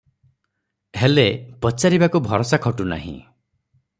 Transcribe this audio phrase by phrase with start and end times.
[1.01, 1.25] ହେଲେ,
[1.65, 3.17] ପଚାରିବାକୁ ଭରସା ଖଟୁ ନାହିଁ।